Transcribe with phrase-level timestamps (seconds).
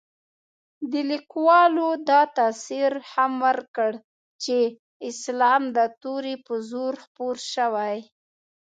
[0.91, 3.91] دې لیکوالو دا تاثر هم ورکړ
[4.43, 4.57] چې
[5.09, 7.97] اسلام د تورې په زور خپور شوی.